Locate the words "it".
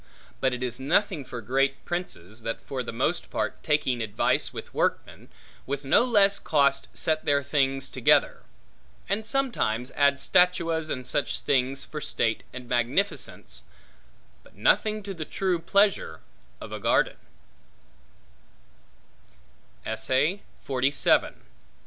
0.51-0.63